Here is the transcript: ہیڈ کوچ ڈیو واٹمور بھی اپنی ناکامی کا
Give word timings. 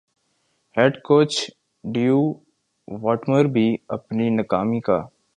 ہیڈ 0.77 0.93
کوچ 1.07 1.31
ڈیو 1.83 2.17
واٹمور 2.87 3.45
بھی 3.53 3.65
اپنی 3.95 4.29
ناکامی 4.35 4.79
کا 4.87 4.99